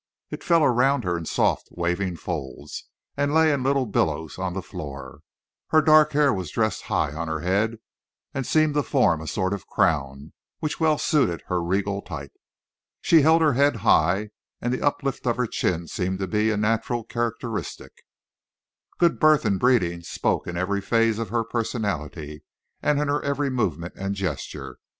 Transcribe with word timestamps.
It 0.31 0.43
fell 0.43 0.63
around 0.63 1.03
her 1.03 1.15
in 1.15 1.25
soft 1.25 1.67
waving 1.71 2.15
folds 2.15 2.85
and 3.15 3.35
lay 3.35 3.53
in 3.53 3.61
little 3.61 3.85
billows 3.85 4.39
on 4.39 4.53
the 4.53 4.63
floor. 4.63 5.19
Her 5.67 5.79
dark 5.83 6.13
hair 6.13 6.33
was 6.33 6.49
dressed 6.49 6.81
high 6.89 7.13
on 7.13 7.27
her 7.27 7.41
head, 7.41 7.77
and 8.33 8.43
seemed 8.47 8.73
to 8.73 8.81
form 8.81 9.21
a 9.21 9.27
sort 9.27 9.53
of 9.53 9.67
crown 9.67 10.33
which 10.59 10.79
well 10.79 10.97
suited 10.97 11.43
her 11.49 11.61
regal 11.61 12.01
type. 12.01 12.33
She 12.99 13.21
held 13.21 13.43
her 13.43 13.53
head 13.53 13.75
high, 13.85 14.31
and 14.59 14.73
the 14.73 14.81
uplift 14.81 15.27
of 15.27 15.37
her 15.37 15.45
chin 15.45 15.85
seemed 15.85 16.17
to 16.17 16.25
be 16.25 16.49
a 16.49 16.57
natural 16.57 17.03
characteristic. 17.03 18.01
Good 18.97 19.19
birth 19.19 19.45
and 19.45 19.59
breeding 19.59 20.01
spoke 20.01 20.47
in 20.47 20.57
every 20.57 20.81
phase 20.81 21.19
of 21.19 21.29
her 21.29 21.43
personality, 21.43 22.41
and 22.81 22.99
in 22.99 23.07
her 23.07 23.21
every 23.23 23.51
movement 23.51 23.93
and 23.95 24.15
gesture. 24.15 24.79